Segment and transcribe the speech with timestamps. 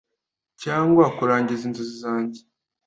[0.63, 2.41] cyangwa kurangiza inzozi zanjye.